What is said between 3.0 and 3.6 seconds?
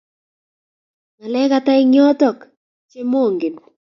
mongen